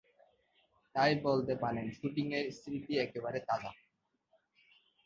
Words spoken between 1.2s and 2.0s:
বলতে পারেন